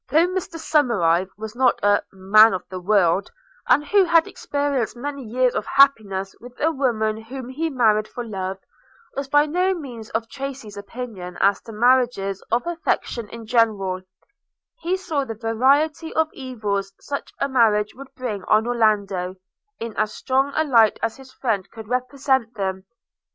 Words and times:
Though 0.09 0.25
Mr 0.25 0.55
Somerive, 0.57 1.27
who 1.35 1.41
was 1.43 1.55
not 1.55 1.79
a 1.83 2.01
'man 2.11 2.55
of 2.55 2.63
the 2.69 2.79
world,' 2.79 3.29
and 3.69 3.85
who 3.85 4.03
had 4.05 4.25
experienced 4.25 4.95
many 4.95 5.23
years 5.23 5.53
of 5.53 5.67
happiness 5.75 6.33
with 6.39 6.59
a 6.59 6.71
woman 6.71 7.21
whom 7.21 7.49
he 7.49 7.69
married 7.69 8.07
for 8.07 8.23
love, 8.25 8.57
was 9.15 9.27
by 9.27 9.45
no 9.45 9.75
means 9.75 10.09
of 10.09 10.27
Tracy's 10.27 10.75
opinion 10.75 11.37
as 11.39 11.61
to 11.61 11.71
marriages 11.71 12.41
of 12.51 12.65
affection 12.65 13.29
in 13.29 13.45
general, 13.45 14.01
he 14.79 14.97
saw 14.97 15.23
the 15.23 15.35
variety 15.35 16.11
of 16.15 16.33
evils 16.33 16.93
such 16.99 17.31
a 17.39 17.47
marriage 17.47 17.93
would 17.93 18.11
bring 18.15 18.43
on 18.45 18.65
Orlando, 18.65 19.35
in 19.79 19.95
as 19.97 20.15
strong 20.15 20.51
a 20.55 20.63
light 20.63 20.97
as 21.03 21.17
his 21.17 21.31
friend 21.31 21.69
could 21.69 21.87
represent 21.87 22.55
them. 22.55 22.85